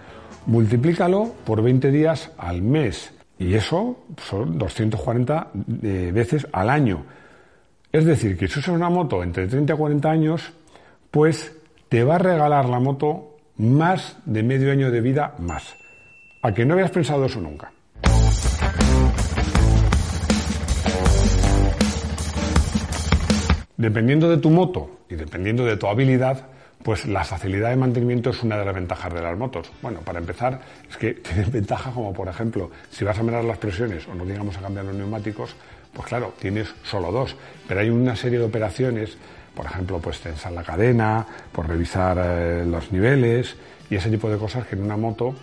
Multiplícalo 0.46 1.32
por 1.44 1.62
20 1.62 1.90
días 1.90 2.32
al 2.36 2.62
mes 2.62 3.12
y 3.38 3.54
eso 3.54 4.04
son 4.28 4.58
240 4.58 5.48
eh, 5.82 6.10
veces 6.12 6.46
al 6.52 6.68
año. 6.68 7.04
Es 7.92 8.04
decir, 8.04 8.36
que 8.36 8.48
si 8.48 8.58
usas 8.58 8.74
una 8.74 8.90
moto 8.90 9.22
entre 9.22 9.46
30 9.46 9.72
y 9.72 9.76
40 9.76 10.10
años, 10.10 10.52
pues 11.10 11.56
te 11.88 12.04
va 12.04 12.16
a 12.16 12.18
regalar 12.18 12.68
la 12.68 12.80
moto 12.80 13.36
más 13.58 14.16
de 14.24 14.42
medio 14.42 14.72
año 14.72 14.90
de 14.90 15.00
vida 15.00 15.34
más. 15.38 15.74
A 16.42 16.52
que 16.52 16.64
no 16.64 16.74
habías 16.74 16.90
pensado 16.90 17.26
eso 17.26 17.40
nunca. 17.40 17.70
Dependiendo 23.82 24.30
de 24.30 24.36
tu 24.36 24.48
moto 24.48 25.00
y 25.10 25.16
dependiendo 25.16 25.64
de 25.64 25.76
tu 25.76 25.88
habilidad, 25.88 26.46
pues 26.84 27.04
la 27.04 27.24
facilidad 27.24 27.70
de 27.70 27.76
mantenimiento 27.76 28.30
es 28.30 28.40
una 28.44 28.56
de 28.56 28.64
las 28.64 28.76
ventajas 28.76 29.12
de 29.12 29.20
las 29.20 29.36
motos. 29.36 29.72
Bueno, 29.82 30.02
para 30.02 30.20
empezar, 30.20 30.60
es 30.88 30.96
que 30.96 31.14
tienen 31.28 31.50
ventajas 31.50 31.92
como, 31.92 32.12
por 32.12 32.28
ejemplo, 32.28 32.70
si 32.90 33.04
vas 33.04 33.18
a 33.18 33.24
mirar 33.24 33.42
las 33.42 33.58
presiones 33.58 34.06
o 34.06 34.14
no 34.14 34.24
digamos 34.24 34.56
a 34.56 34.60
cambiar 34.60 34.84
los 34.84 34.94
neumáticos, 34.94 35.56
pues 35.92 36.06
claro, 36.06 36.32
tienes 36.38 36.72
solo 36.84 37.10
dos, 37.10 37.34
pero 37.66 37.80
hay 37.80 37.90
una 37.90 38.14
serie 38.14 38.38
de 38.38 38.44
operaciones, 38.44 39.16
por 39.52 39.66
ejemplo, 39.66 39.98
pues 39.98 40.20
tensar 40.20 40.52
la 40.52 40.62
cadena, 40.62 41.26
por 41.50 41.68
revisar 41.68 42.18
eh, 42.22 42.64
los 42.64 42.92
niveles 42.92 43.56
y 43.90 43.96
ese 43.96 44.10
tipo 44.10 44.30
de 44.30 44.38
cosas 44.38 44.64
que 44.64 44.76
en 44.76 44.84
una 44.84 44.96
moto 44.96 45.34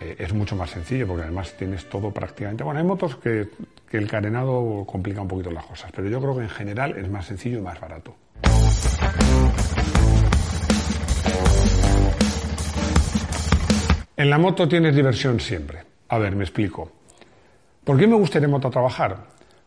eh, 0.00 0.16
es 0.18 0.32
mucho 0.32 0.56
más 0.56 0.70
sencillo 0.70 1.06
porque 1.06 1.22
además 1.22 1.54
tienes 1.56 1.88
todo 1.88 2.10
prácticamente. 2.10 2.64
Bueno, 2.64 2.80
hay 2.80 2.86
motos 2.86 3.14
que, 3.18 3.46
que, 3.90 3.98
el 3.98 4.08
carenado 4.08 4.84
complica 4.86 5.20
un 5.20 5.28
poquito 5.28 5.50
las 5.50 5.64
cosas, 5.64 5.90
pero 5.94 6.08
yo 6.08 6.20
creo 6.20 6.36
que 6.36 6.42
en 6.42 6.48
general 6.48 6.96
es 6.96 7.08
más 7.08 7.26
sencillo 7.26 7.58
y 7.58 7.62
más 7.62 7.80
barato. 7.80 8.14
En 14.16 14.30
la 14.30 14.38
moto 14.38 14.68
tienes 14.68 14.96
diversión 14.96 15.38
siempre. 15.38 15.84
A 16.08 16.18
ver, 16.18 16.34
me 16.34 16.44
explico. 16.44 16.90
¿Por 17.84 17.98
qué 17.98 18.06
me 18.06 18.16
gusta 18.16 18.38
ir 18.38 18.44
en 18.44 18.50
moto 18.50 18.68
a 18.68 18.70
trabajar? 18.70 19.16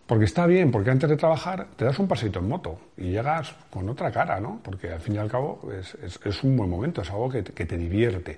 Porque 0.05 0.25
está 0.25 0.45
bien, 0.45 0.71
porque 0.71 0.91
antes 0.91 1.09
de 1.09 1.15
trabajar 1.15 1.67
te 1.77 1.85
das 1.85 1.97
un 1.97 2.07
paseito 2.07 2.39
en 2.39 2.49
moto 2.49 2.77
y 2.97 3.11
llegas 3.11 3.55
con 3.69 3.87
otra 3.87 4.11
cara, 4.11 4.41
¿no? 4.41 4.59
Porque 4.61 4.91
al 4.91 4.99
fin 4.99 5.15
y 5.15 5.17
al 5.19 5.29
cabo 5.29 5.61
es, 5.71 6.43
un 6.43 6.57
buen 6.57 6.69
momento, 6.69 7.01
es 7.01 7.09
algo 7.09 7.29
que, 7.29 7.43
que 7.43 7.65
te 7.65 7.77
divierte. 7.77 8.37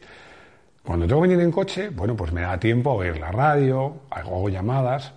Cuando 0.84 1.08
tengo 1.08 1.22
que 1.22 1.30
venir 1.30 1.44
en 1.44 1.52
coche, 1.52 1.90
bueno, 1.90 2.16
pues 2.16 2.32
me 2.32 2.42
da 2.42 2.60
tiempo 2.60 2.92
a 2.92 2.94
oír 2.94 3.18
la 3.18 3.32
radio, 3.32 4.02
hago 4.12 4.50
llamadas. 4.50 5.13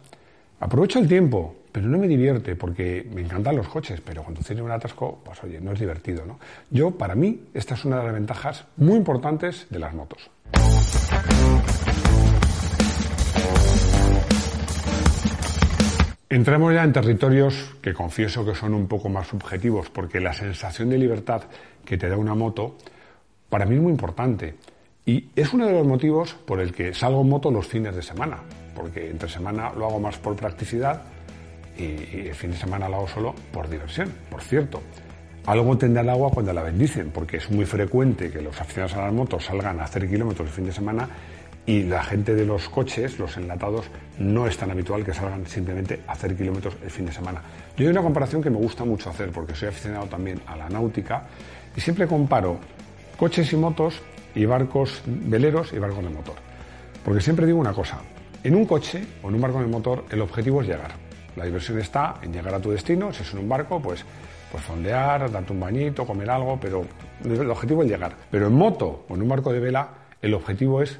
Aprovecho 0.59 0.99
el 0.99 1.07
tiempo, 1.07 1.55
pero 1.71 1.87
no 1.87 1.99
me 1.99 2.09
divierte 2.09 2.57
porque 2.57 3.07
me 3.13 3.21
encantan 3.21 3.57
los 3.57 3.69
coches, 3.69 4.01
pero 4.01 4.23
cuando 4.23 4.41
tiene 4.41 4.63
un 4.63 4.71
atasco, 4.71 5.21
pues 5.23 5.45
oye, 5.45 5.61
no 5.61 5.73
es 5.73 5.81
divertido, 5.81 6.25
¿no? 6.25 6.39
Yo, 6.71 6.93
para 6.93 7.15
mí, 7.15 7.49
esta 7.53 7.75
es 7.75 7.85
una 7.85 7.99
de 7.99 8.05
las 8.05 8.15
ventajas 8.15 8.65
muy 8.79 8.97
importantes 8.97 9.67
de 9.69 9.79
las 9.79 9.93
motos. 9.93 10.31
Entramos 16.31 16.73
ya 16.73 16.85
en 16.85 16.93
territorios 16.95 17.77
que 17.83 17.93
confieso 17.93 18.43
que 18.43 18.55
son 18.55 18.73
un 18.73 18.89
poco 18.89 19.11
más 19.11 19.27
subjetivos, 19.27 19.91
porque 19.91 20.21
la 20.21 20.33
sensación 20.33 20.89
de 20.89 20.97
libertad 20.97 21.43
que 21.85 21.99
te 21.99 22.09
da 22.09 22.17
una 22.17 22.35
moto, 22.35 22.79
para 23.51 23.67
mí 23.67 23.77
es 23.77 23.83
muy 23.83 23.93
importante. 23.93 24.55
Y 25.05 25.29
es 25.37 25.53
uno 25.53 25.67
de 25.67 25.73
los 25.73 25.87
motivos 25.87 26.33
por 26.33 26.61
el 26.61 26.73
que 26.73 26.95
salgo 26.95 27.21
en 27.21 27.29
moto 27.29 27.51
los 27.51 27.67
fines 27.67 27.95
de 27.95 28.03
semana, 28.03 28.39
porque 28.77 29.11
entre 29.11 29.29
semana 29.29 29.73
lo 29.77 29.87
hago 29.87 29.99
más 29.99 30.19
por 30.19 30.37
practicidad 30.37 31.03
y, 31.79 32.29
el 32.29 32.35
fin 32.35 32.51
de 32.51 32.57
semana 32.57 32.89
lo 32.89 32.97
hago 32.97 33.09
solo 33.09 33.35
por 33.53 33.69
diversión, 33.69 34.13
por 34.31 34.43
cierto. 34.43 34.83
Algo 35.47 35.79
tendrá 35.79 36.03
el 36.03 36.11
agua 36.11 36.31
cuando 36.31 36.53
la 36.53 36.63
bendicen, 36.63 37.11
porque 37.11 37.37
es 37.39 37.51
muy 37.51 37.65
frecuente 37.65 38.31
que 38.31 38.43
los 38.43 38.61
aficionados 38.61 38.97
a 38.97 39.03
las 39.03 39.13
motos 39.13 39.45
salgan 39.45 39.81
a 39.81 39.85
hacer 39.85 40.09
kilómetros 40.09 40.49
el 40.49 40.55
fin 40.55 40.67
de 40.67 40.73
semana 40.73 41.09
y 41.65 41.83
la 41.83 42.03
gente 42.03 42.35
de 42.35 42.45
los 42.45 42.69
coches, 42.69 43.19
los 43.19 43.37
enlatados, 43.37 43.87
no 44.19 44.47
es 44.47 44.57
tan 44.57 44.71
habitual 44.71 45.05
que 45.05 45.13
salgan 45.13 45.47
simplemente 45.47 46.01
a 46.07 46.13
hacer 46.13 46.37
kilómetros 46.37 46.77
el 46.83 46.91
fin 46.91 47.07
de 47.07 47.13
semana. 47.13 47.43
Yo 47.77 47.85
hay 47.85 47.91
una 47.91 48.03
comparación 48.03 48.43
que 48.43 48.51
me 48.51 48.57
gusta 48.57 48.85
mucho 48.85 49.11
hacer, 49.11 49.31
porque 49.31 49.55
soy 49.55 49.69
aficionado 49.69 50.07
también 50.07 50.41
a 50.47 50.57
la 50.57 50.69
náutica, 50.69 51.25
y 51.77 51.81
siempre 51.81 52.07
comparo 52.07 52.59
coches 53.17 53.53
y 53.53 53.57
motos 53.57 54.01
y 54.35 54.45
barcos 54.45 55.03
veleros 55.07 55.73
y 55.73 55.79
barcos 55.79 56.05
de 56.05 56.11
motor. 56.11 56.37
Porque 57.05 57.21
siempre 57.21 57.47
digo 57.47 57.59
una 57.59 57.73
cosa, 57.73 57.99
en 58.43 58.55
un 58.55 58.65
coche 58.65 59.05
o 59.23 59.29
en 59.29 59.35
un 59.35 59.41
barco 59.41 59.61
de 59.61 59.67
motor 59.67 60.05
el 60.11 60.21
objetivo 60.21 60.63
es 60.63 60.69
llegar. 60.69 60.93
La 61.37 61.45
diversión 61.45 61.79
está 61.79 62.15
en 62.23 62.33
llegar 62.33 62.55
a 62.55 62.61
tu 62.61 62.71
destino, 62.71 63.13
si 63.13 63.23
es 63.23 63.33
en 63.33 63.41
un 63.41 63.49
barco, 63.49 63.81
pues, 63.81 64.05
pues 64.51 64.63
fondear, 64.65 65.31
darte 65.31 65.53
un 65.53 65.61
bañito, 65.61 66.07
comer 66.07 66.31
algo, 66.31 66.59
pero 66.59 66.87
el 67.25 67.51
objetivo 67.51 67.83
es 67.83 67.91
llegar. 67.91 68.17
Pero 68.31 68.47
en 68.47 68.55
moto 68.55 69.05
o 69.09 69.15
en 69.15 69.23
un 69.23 69.29
barco 69.29 69.53
de 69.53 69.61
vela, 69.61 69.91
el 70.23 70.33
objetivo 70.35 70.83
es, 70.83 70.99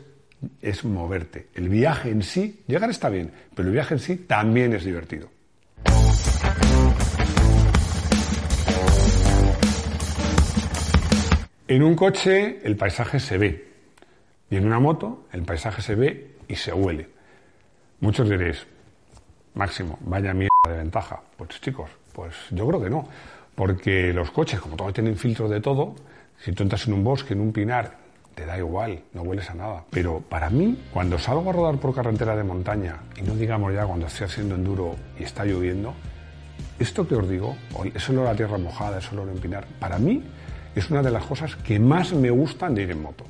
es 0.61 0.85
moverte. 0.85 1.49
El 1.55 1.69
viaje 1.69 2.11
en 2.11 2.23
sí, 2.23 2.63
llegar 2.67 2.91
está 2.91 3.09
bien, 3.09 3.33
pero 3.55 3.69
el 3.69 3.73
viaje 3.73 3.95
en 3.95 4.01
sí 4.01 4.17
también 4.17 4.75
es 4.75 4.85
divertido. 4.85 5.29
En 11.69 11.83
un 11.83 11.97
coche 11.97 12.61
el 12.63 12.77
paisaje 12.77 13.19
se 13.19 13.39
ve, 13.39 13.69
Y 14.51 14.57
en 14.57 14.67
una 14.67 14.79
moto 14.79 15.27
el 15.33 15.43
paisaje 15.43 15.83
se 15.83 15.97
ve 15.97 16.37
y 16.47 16.55
se 16.55 16.73
huele. 16.73 17.16
Muchos 18.01 18.29
diréis, 18.29 18.67
Máximo, 19.55 19.99
vaya 20.03 20.35
mierda 20.35 20.51
de 20.69 20.77
ventaja. 20.77 21.21
Pues 21.37 21.61
chicos, 21.61 21.89
pues 22.13 22.35
yo 22.51 22.69
creo 22.69 22.83
que 22.83 22.91
no. 22.91 23.09
Porque 23.55 24.13
los 24.13 24.31
coches, 24.31 24.61
como 24.61 24.77
todos 24.77 24.93
tienen 24.93 25.17
filtro 25.17 25.49
de 25.49 25.63
todo, 25.63 25.95
si 26.39 26.53
tú 26.53 26.63
entras 26.63 26.87
en 26.87 26.93
un 26.93 27.03
bosque, 27.03 27.33
en 27.33 27.41
un 27.41 27.53
pinar, 27.53 27.97
te 28.35 28.45
da 28.45 28.59
igual, 28.59 29.01
no 29.15 29.23
hueles 29.23 29.49
a 29.49 29.55
nada. 29.55 29.85
Pero 29.91 30.21
para 30.21 30.51
mí, 30.51 30.79
cuando 30.93 31.19
salgo 31.19 31.49
a 31.49 31.53
rodar 31.55 31.79
por 31.79 31.95
carretera 31.95 32.37
de 32.37 32.45
montaña, 32.45 33.01
y 33.17 33.23
no 33.23 33.35
digamos 33.35 33.73
ya 33.73 33.87
cuando 33.87 34.09
estoy 34.09 34.27
haciendo 34.27 34.57
enduro 34.57 34.95
y 35.19 35.23
está 35.23 35.47
lloviendo, 35.47 35.95
esto 36.79 37.09
que 37.09 37.15
os 37.15 37.27
digo, 37.27 37.57
es 37.95 38.09
olor 38.11 38.27
a 38.27 38.37
tierra 38.37 38.59
mojada, 38.59 38.99
es 38.99 39.11
olor 39.11 39.31
a 39.31 39.33
empinar, 39.33 39.67
para 39.81 39.99
mí 39.99 40.23
es 40.75 40.91
una 40.91 41.03
de 41.03 41.11
las 41.11 41.25
cosas 41.25 41.57
que 41.57 41.79
más 41.79 42.13
me 42.13 42.29
gustan 42.29 42.75
de 42.75 42.83
ir 42.83 42.91
en 42.91 43.01
moto. 43.01 43.25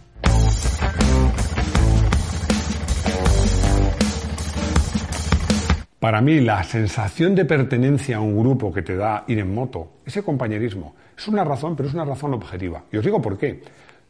Para 6.07 6.21
mí, 6.21 6.39
la 6.39 6.63
sensación 6.63 7.35
de 7.35 7.45
pertenencia 7.45 8.19
a 8.19 8.21
un 8.21 8.39
grupo 8.39 8.73
que 8.73 8.83
te 8.83 8.95
da 8.95 9.25
ir 9.27 9.41
en 9.41 9.53
moto, 9.53 9.95
ese 10.07 10.23
compañerismo, 10.23 10.95
es 11.19 11.27
una 11.27 11.43
razón, 11.43 11.75
pero 11.75 11.89
es 11.89 11.97
una 11.97 12.05
razón 12.05 12.33
objetiva. 12.33 12.85
Y 12.93 12.99
os 12.99 13.05
digo 13.05 13.21
por 13.21 13.37
qué. 13.37 13.61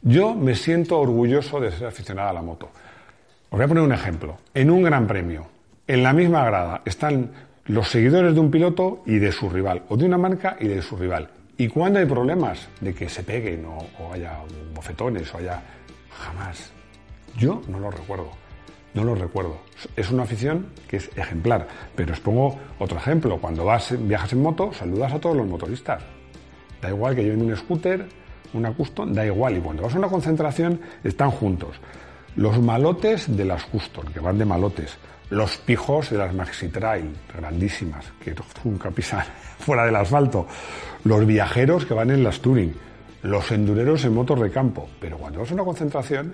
Yo 0.03 0.35
me 0.35 0.53
siento 0.53 0.99
orgulloso 0.99 1.59
de 1.59 1.71
ser 1.71 1.87
aficionado 1.87 2.29
a 2.29 2.33
la 2.33 2.43
moto. 2.43 2.69
Os 3.49 3.57
voy 3.57 3.63
a 3.63 3.67
poner 3.67 3.83
un 3.83 3.93
ejemplo. 3.93 4.37
En 4.53 4.69
un 4.69 4.83
gran 4.83 5.07
premio, 5.07 5.47
en 5.87 6.03
la 6.03 6.13
misma 6.13 6.45
grada, 6.45 6.83
están 6.85 7.31
los 7.65 7.87
seguidores 7.87 8.35
de 8.35 8.41
un 8.41 8.51
piloto 8.51 9.01
y 9.07 9.17
de 9.17 9.31
su 9.31 9.49
rival, 9.49 9.81
o 9.89 9.97
de 9.97 10.05
una 10.05 10.19
marca 10.19 10.55
y 10.59 10.67
de 10.67 10.83
su 10.83 10.97
rival. 10.97 11.31
Y 11.57 11.67
cuando 11.67 11.97
hay 11.97 12.05
problemas 12.05 12.69
de 12.79 12.93
que 12.93 13.09
se 13.09 13.23
peguen 13.23 13.65
o, 13.65 13.79
o 14.03 14.13
haya 14.13 14.37
bofetones 14.71 15.33
o 15.33 15.39
haya... 15.39 15.63
Jamás. 16.11 16.71
Yo 17.39 17.63
no 17.67 17.79
lo 17.79 17.89
recuerdo. 17.89 18.46
No 18.97 19.03
lo 19.03 19.13
recuerdo. 19.13 19.59
Es 19.95 20.09
una 20.09 20.23
afición 20.23 20.69
que 20.87 20.97
es 20.97 21.11
ejemplar. 21.15 21.67
Pero 21.95 22.13
os 22.13 22.19
pongo 22.19 22.57
otro 22.79 22.97
ejemplo. 22.97 23.37
Cuando 23.37 23.63
vas, 23.63 23.93
viajas 23.95 24.33
en 24.33 24.41
moto, 24.41 24.73
saludas 24.73 25.13
a 25.13 25.19
todos 25.19 25.37
los 25.37 25.45
motoristas. 25.45 26.01
Da 26.81 26.89
igual 26.89 27.15
que 27.15 27.21
lleven 27.21 27.43
un 27.43 27.55
scooter, 27.55 28.09
una 28.53 28.73
custom, 28.73 29.13
da 29.13 29.23
igual. 29.23 29.55
Y 29.55 29.59
cuando 29.59 29.83
vas 29.83 29.93
a 29.93 29.99
una 29.99 30.07
concentración, 30.07 30.81
están 31.03 31.29
juntos. 31.29 31.75
Los 32.37 32.59
malotes 32.59 33.37
de 33.37 33.45
las 33.45 33.65
custom, 33.65 34.05
que 34.07 34.19
van 34.19 34.39
de 34.39 34.45
malotes. 34.45 34.97
Los 35.29 35.57
pijos 35.57 36.09
de 36.09 36.17
las 36.17 36.33
maxi 36.33 36.69
trail, 36.69 37.15
grandísimas, 37.31 38.03
que 38.19 38.33
nunca 38.63 38.89
pisan 38.89 39.23
fuera 39.59 39.85
del 39.85 39.95
asfalto. 39.95 40.47
Los 41.03 41.23
viajeros 41.27 41.85
que 41.85 41.93
van 41.93 42.09
en 42.09 42.23
las 42.23 42.39
touring. 42.39 42.73
Los 43.21 43.51
endureros 43.51 44.03
en 44.05 44.15
motos 44.15 44.41
de 44.41 44.49
campo. 44.49 44.89
Pero 44.99 45.19
cuando 45.19 45.41
vas 45.41 45.51
a 45.51 45.53
una 45.53 45.65
concentración, 45.65 46.33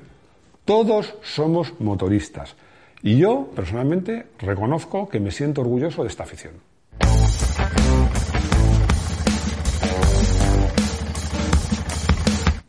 todos 0.66 1.16
somos 1.24 1.80
motoristas. 1.80 2.56
Y 3.02 3.18
yo, 3.18 3.50
personalmente, 3.56 4.28
reconozco 4.40 5.10
que 5.10 5.20
me 5.20 5.32
siento 5.32 5.62
orgulloso 5.62 6.04
de 6.04 6.10
esta 6.10 6.24
afición. 6.24 6.54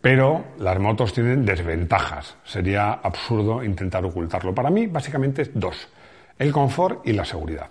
Pero 0.01 0.45
las 0.59 0.79
motos 0.79 1.15
tienen 1.15 1.47
desventajas. 1.47 2.37
Sería 2.45 2.93
absurdo 2.93 3.65
intentar 3.65 4.05
ocultarlo. 4.05 4.55
Para 4.55 4.71
mí, 4.71 4.87
básicamente, 4.87 5.51
dos. 5.55 5.89
El 6.39 6.53
confort 6.53 7.07
y 7.07 7.13
la 7.13 7.25
seguridad. 7.25 7.69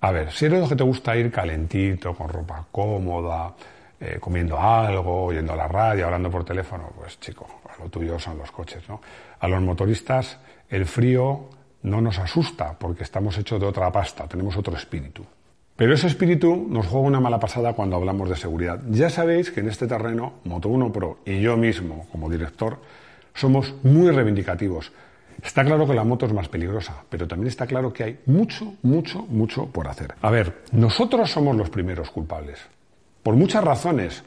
A 0.00 0.12
ver, 0.12 0.30
si 0.30 0.44
eres 0.44 0.60
lo 0.60 0.68
que 0.68 0.76
te 0.76 0.84
gusta 0.84 1.16
ir 1.16 1.32
calentito, 1.32 2.14
con 2.14 2.28
ropa 2.28 2.64
cómoda, 2.70 3.54
eh, 4.00 4.18
comiendo 4.20 4.58
algo, 4.58 5.24
oyendo 5.24 5.54
la 5.56 5.66
radio, 5.66 6.06
hablando 6.06 6.30
por 6.30 6.44
teléfono, 6.44 6.92
pues 6.96 7.18
chico, 7.20 7.46
lo 7.78 7.88
tuyo 7.88 8.18
son 8.18 8.38
los 8.38 8.50
coches, 8.50 8.88
¿no? 8.88 9.00
A 9.40 9.48
los 9.48 9.60
motoristas 9.60 10.38
el 10.68 10.86
frío 10.86 11.48
no 11.82 12.00
nos 12.00 12.18
asusta 12.18 12.76
porque 12.78 13.02
estamos 13.02 13.36
hechos 13.38 13.60
de 13.60 13.66
otra 13.66 13.90
pasta, 13.90 14.26
tenemos 14.26 14.56
otro 14.56 14.76
espíritu. 14.76 15.24
Pero 15.76 15.94
ese 15.94 16.08
espíritu 16.08 16.66
nos 16.68 16.86
juega 16.88 17.06
una 17.06 17.20
mala 17.20 17.38
pasada 17.38 17.72
cuando 17.72 17.96
hablamos 17.96 18.28
de 18.28 18.34
seguridad. 18.34 18.80
Ya 18.90 19.10
sabéis 19.10 19.52
que 19.52 19.60
en 19.60 19.68
este 19.68 19.86
terreno, 19.86 20.40
Moto1 20.44 20.90
Pro 20.90 21.18
y 21.24 21.40
yo 21.40 21.56
mismo 21.56 22.08
como 22.10 22.28
director, 22.28 22.78
somos 23.32 23.74
muy 23.84 24.10
reivindicativos. 24.10 24.90
Está 25.40 25.64
claro 25.64 25.86
que 25.86 25.94
la 25.94 26.02
moto 26.02 26.26
es 26.26 26.32
más 26.32 26.48
peligrosa, 26.48 27.04
pero 27.08 27.28
también 27.28 27.46
está 27.48 27.66
claro 27.66 27.92
que 27.92 28.02
hay 28.02 28.18
mucho, 28.26 28.74
mucho, 28.82 29.24
mucho 29.28 29.66
por 29.66 29.86
hacer. 29.86 30.14
A 30.20 30.30
ver, 30.30 30.62
nosotros 30.72 31.30
somos 31.30 31.56
los 31.56 31.70
primeros 31.70 32.10
culpables. 32.10 32.58
Por 33.28 33.36
muchas 33.36 33.62
razones. 33.62 34.24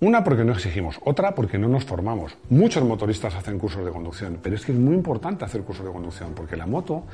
Una 0.00 0.22
porque 0.22 0.44
no 0.44 0.52
exigimos, 0.52 1.00
otra 1.02 1.34
porque 1.34 1.56
no 1.56 1.66
nos 1.66 1.84
formamos. 1.84 2.36
Muchos 2.50 2.84
motoristas 2.84 3.34
hacen 3.34 3.58
cursos 3.58 3.82
de 3.86 3.90
conducción, 3.90 4.38
pero 4.42 4.54
es 4.54 4.66
que 4.66 4.72
es 4.72 4.78
muy 4.78 4.94
importante 4.94 5.46
hacer 5.46 5.62
cursos 5.62 5.86
de 5.86 5.92
conducción 5.92 6.34
porque 6.34 6.54
la 6.54 6.66
moto 6.66 7.04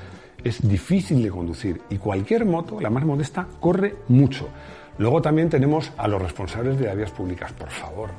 es 0.43 0.67
difícil 0.67 1.23
de 1.23 1.31
conducir 1.31 1.81
y 1.89 1.99
cualquier 1.99 2.45
moto, 2.45 2.81
la 2.81 2.91
más 2.91 3.05
modesta, 3.05 3.47
corre 3.61 3.95
mucho. 4.09 4.49
Luego 4.99 5.23
también 5.23 5.49
tenemos 5.49 5.93
a 5.97 6.09
los 6.09 6.21
responsables 6.21 6.81
de 6.81 6.93
vías 6.93 7.13
públicas, 7.13 7.53
por 7.53 7.71
favor. 7.71 8.11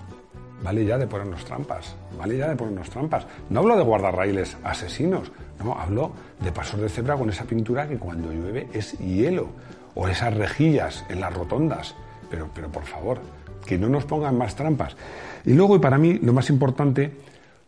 Vale 0.63 0.85
ya 0.85 0.97
de 0.97 1.05
ponernos 1.05 1.43
trampas, 1.43 1.97
vale 2.17 2.37
ya 2.37 2.47
de 2.47 2.55
ponernos 2.55 2.89
trampas. 2.89 3.27
No 3.49 3.59
hablo 3.59 3.75
de 3.75 3.83
guardarraíles 3.83 4.55
asesinos, 4.63 5.33
no, 5.61 5.73
hablo 5.77 6.13
de 6.39 6.53
pasos 6.53 6.79
de 6.79 6.87
cebra 6.87 7.17
con 7.17 7.29
esa 7.29 7.43
pintura 7.43 7.89
que 7.89 7.97
cuando 7.97 8.31
llueve 8.31 8.69
es 8.71 8.97
hielo, 8.99 9.49
o 9.95 10.07
esas 10.07 10.33
rejillas 10.33 11.03
en 11.09 11.19
las 11.19 11.33
rotondas. 11.33 11.93
Pero, 12.29 12.49
pero 12.53 12.71
por 12.71 12.83
favor, 12.83 13.19
que 13.65 13.77
no 13.77 13.89
nos 13.89 14.05
pongan 14.05 14.37
más 14.37 14.55
trampas. 14.55 14.95
Y 15.45 15.53
luego, 15.53 15.75
y 15.75 15.79
para 15.79 15.97
mí, 15.97 16.19
lo 16.21 16.33
más 16.33 16.49
importante 16.49 17.11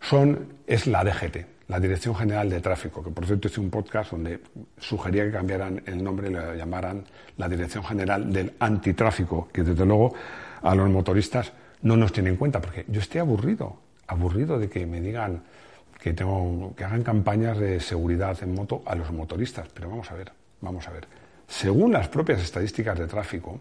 son, 0.02 0.48
es 0.66 0.88
la 0.88 1.04
DGT, 1.04 1.38
la 1.68 1.80
Dirección 1.80 2.16
General 2.16 2.50
de 2.50 2.62
Tráfico, 2.62 3.04
que 3.04 3.10
por 3.10 3.26
cierto 3.26 3.48
hice 3.48 3.60
un 3.60 3.70
podcast 3.70 4.12
donde 4.12 4.40
sugería 4.78 5.26
que 5.26 5.32
cambiaran 5.32 5.82
el 5.86 6.04
nombre 6.04 6.30
y 6.30 6.34
lo 6.34 6.56
llamaran 6.56 7.04
la 7.38 7.50
Dirección 7.50 7.84
General 7.84 8.32
del 8.32 8.54
Antitráfico, 8.60 9.50
que 9.52 9.64
desde 9.64 9.86
luego 9.86 10.14
a 10.62 10.76
los 10.76 10.90
motoristas 10.90 11.52
no 11.82 11.98
nos 11.98 12.12
tienen 12.12 12.34
en 12.34 12.38
cuenta, 12.38 12.62
porque 12.62 12.86
yo 12.88 13.02
estoy 13.02 13.20
aburrido, 13.20 13.78
aburrido 14.08 14.58
de 14.58 14.70
que 14.70 14.86
me 14.86 15.02
digan 15.02 15.44
que 16.00 16.14
tengo 16.14 16.74
que 16.76 16.84
hagan 16.84 17.04
campañas 17.04 17.58
de 17.58 17.80
seguridad 17.80 18.38
en 18.42 18.54
moto 18.54 18.84
a 18.86 18.96
los 18.96 19.12
motoristas, 19.12 19.68
pero 19.74 19.90
vamos 19.90 20.10
a 20.12 20.16
ver, 20.16 20.32
vamos 20.62 20.88
a 20.88 20.92
ver. 20.92 21.08
Según 21.48 21.92
las 21.92 22.08
propias 22.08 22.42
estadísticas 22.42 22.98
de 23.00 23.08
tráfico, 23.08 23.60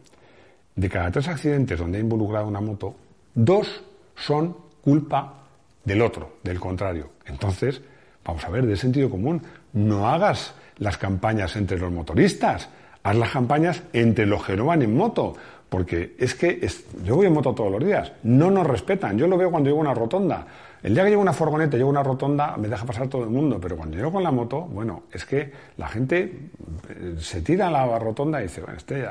de 0.76 0.88
cada 0.88 1.11
tres 1.11 1.26
accidentes 1.28 1.78
donde 1.78 1.99
ha 1.99 2.00
involucrado 2.00 2.47
una 2.47 2.61
moto, 2.61 2.95
dos 3.35 3.83
son 4.14 4.56
culpa 4.83 5.42
del 5.85 6.02
otro, 6.02 6.37
del 6.42 6.61
contrario. 6.61 7.11
Entonces, 7.25 7.80
vamos 8.25 8.45
a 8.45 8.50
ver, 8.50 8.66
de 8.66 8.76
sentido 8.76 9.11
común, 9.11 9.42
no 9.73 10.09
hagas 10.09 10.54
las 10.78 10.99
campañas 10.99 11.56
entre 11.56 11.78
los 11.78 11.90
motoristas, 11.90 12.68
haz 13.06 13.16
las 13.16 13.30
campañas 13.30 13.82
entre 13.92 14.26
los 14.26 14.44
que 14.44 14.56
no 14.56 14.66
van 14.66 14.82
en 14.82 14.96
moto, 14.96 15.34
porque 15.68 16.16
es 16.18 16.34
que 16.34 16.68
yo 17.04 17.16
voy 17.16 17.26
en 17.26 17.32
moto 17.32 17.54
todos 17.54 17.70
los 17.70 17.84
días, 17.84 18.12
no 18.25 18.50
nos 18.50 18.66
respetan, 18.66 19.16
yo 19.16 19.28
lo 19.28 19.36
veo 19.36 19.50
cuando 19.50 19.68
llego 19.68 19.78
a 19.78 19.82
una 19.82 19.94
rotonda. 19.94 20.46
El 20.82 20.92
día 20.92 21.04
que 21.04 21.10
llego 21.10 21.22
una 21.22 21.32
furgoneta, 21.32 21.76
llego 21.76 21.88
a 21.88 21.92
una 21.92 22.02
rotonda, 22.02 22.56
me 22.56 22.68
deja 22.68 22.84
pasar 22.84 23.06
todo 23.06 23.22
el 23.22 23.30
mundo, 23.30 23.58
pero 23.60 23.76
cuando 23.76 23.96
llego 23.96 24.12
con 24.12 24.25
la 24.25 24.32
moto, 24.32 24.62
bueno, 24.62 25.04
es 25.12 25.25
que 25.25 25.52
la 25.76 25.88
gente 25.88 26.50
eh, 26.88 27.14
se 27.18 27.42
tira 27.42 27.68
a 27.68 27.70
la 27.70 27.98
rotonda 27.98 28.40
y 28.40 28.44
dice, 28.44 28.60
bueno, 28.60 28.76
este 28.76 29.04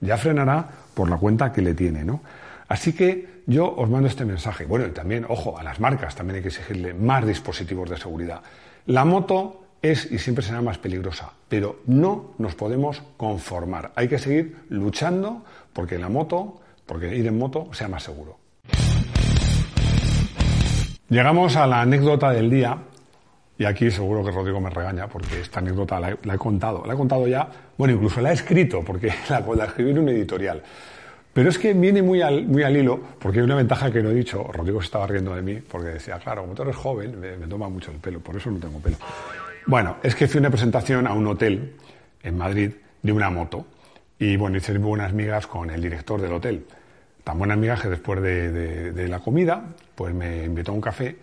ya, 0.00 0.16
frenará 0.16 0.66
por 0.94 1.08
la 1.10 1.18
cuenta 1.18 1.52
que 1.52 1.60
le 1.60 1.74
tiene, 1.74 2.04
¿no? 2.04 2.20
Así 2.68 2.94
que 2.94 3.42
yo 3.46 3.74
os 3.74 3.88
mando 3.88 4.08
este 4.08 4.24
mensaje. 4.24 4.64
Bueno, 4.64 4.86
y 4.86 4.90
también, 4.90 5.26
ojo, 5.28 5.58
a 5.58 5.62
las 5.62 5.80
marcas 5.80 6.14
también 6.14 6.36
hay 6.36 6.42
que 6.42 6.48
exigirle 6.48 6.92
más 6.92 7.26
dispositivos 7.26 7.88
de 7.88 7.96
seguridad. 7.96 8.40
La 8.86 9.04
moto 9.04 9.67
es 9.82 10.10
y 10.10 10.18
siempre 10.18 10.44
será 10.44 10.60
más 10.60 10.78
peligrosa, 10.78 11.32
pero 11.48 11.80
no 11.86 12.34
nos 12.38 12.54
podemos 12.54 13.02
conformar. 13.16 13.92
Hay 13.94 14.08
que 14.08 14.18
seguir 14.18 14.56
luchando 14.68 15.44
porque 15.72 15.98
la 15.98 16.08
moto, 16.08 16.60
porque 16.86 17.14
ir 17.14 17.26
en 17.26 17.38
moto 17.38 17.68
sea 17.72 17.88
más 17.88 18.02
seguro. 18.02 18.38
Llegamos 21.08 21.56
a 21.56 21.66
la 21.66 21.80
anécdota 21.80 22.30
del 22.32 22.50
día, 22.50 22.76
y 23.56 23.64
aquí 23.64 23.90
seguro 23.90 24.22
que 24.22 24.30
Rodrigo 24.30 24.60
me 24.60 24.70
regaña, 24.70 25.08
porque 25.08 25.40
esta 25.40 25.60
anécdota 25.60 25.98
la 25.98 26.10
he, 26.10 26.38
contado. 26.38 26.84
La 26.86 26.94
he 26.94 26.96
contado 26.96 27.26
ya, 27.26 27.48
bueno, 27.78 27.94
incluso 27.94 28.20
la 28.20 28.30
he 28.30 28.34
escrito, 28.34 28.82
porque 28.84 29.12
la, 29.30 29.40
la 29.40 29.64
escribí 29.64 29.90
en 29.90 30.00
un 30.00 30.08
editorial. 30.10 30.62
Pero 31.32 31.48
es 31.48 31.58
que 31.58 31.72
viene 31.72 32.02
muy 32.02 32.20
al, 32.20 32.46
muy 32.46 32.62
al 32.62 32.76
hilo, 32.76 33.00
porque 33.18 33.38
hay 33.38 33.44
una 33.44 33.54
ventaja 33.54 33.90
que 33.90 34.02
no 34.02 34.10
he 34.10 34.14
dicho. 34.14 34.44
Rodrigo 34.52 34.80
se 34.80 34.86
estaba 34.86 35.06
riendo 35.06 35.34
de 35.34 35.42
mí, 35.42 35.54
porque 35.56 35.88
decía, 35.88 36.18
claro, 36.18 36.42
como 36.42 36.54
tú 36.54 36.62
eres 36.62 36.76
joven, 36.76 37.18
me, 37.18 37.36
me 37.36 37.46
toma 37.46 37.68
mucho 37.68 37.90
el 37.90 37.98
pelo, 37.98 38.20
por 38.20 38.36
eso 38.36 38.50
no 38.50 38.58
tengo 38.58 38.78
pelo. 38.78 38.96
Bueno, 39.68 39.98
es 40.02 40.16
que 40.16 40.26
fui 40.26 40.40
una 40.40 40.50
presentación 40.50 41.06
a 41.06 41.12
un 41.12 41.26
hotel 41.28 41.76
en 42.24 42.36
Madrid 42.36 42.72
de 43.02 43.12
una 43.12 43.30
moto. 43.30 43.66
Y 44.18 44.36
bueno, 44.36 44.56
hice 44.56 44.76
buenas 44.78 45.12
migas 45.12 45.46
con 45.46 45.70
el 45.70 45.80
director 45.80 46.20
del 46.20 46.32
hotel 46.32 46.66
tan 47.28 47.38
buena 47.38 47.52
amiga 47.52 47.76
que 47.76 47.90
después 47.90 48.22
de, 48.22 49.06
la 49.06 49.20
comida, 49.20 49.62
pues 49.94 50.14
me 50.14 50.46
invitó 50.46 50.72
a 50.72 50.74
un 50.74 50.80
café 50.80 51.14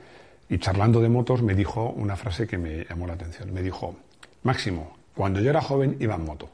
y 0.48 0.60
charlando 0.60 1.02
de 1.02 1.10
motos 1.10 1.42
me 1.42 1.56
dijo 1.56 1.90
una 1.90 2.16
frase 2.16 2.46
que 2.46 2.60
me 2.60 2.86
llamó 2.86 3.08
la 3.08 3.14
atención. 3.14 3.52
Me 3.52 3.64
dijo, 3.64 3.96
Máximo, 4.44 4.98
cuando 5.16 5.40
yo 5.42 5.50
era 5.50 5.62
joven 5.62 5.98
iba 6.00 6.14
en 6.14 6.24
moto. 6.24 6.48